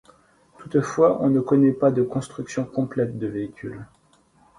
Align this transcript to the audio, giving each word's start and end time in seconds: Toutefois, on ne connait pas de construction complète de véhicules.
Toutefois, 0.57 1.21
on 1.23 1.29
ne 1.29 1.39
connait 1.41 1.73
pas 1.73 1.91
de 1.91 2.01
construction 2.01 2.65
complète 2.65 3.19
de 3.19 3.27
véhicules. 3.27 3.85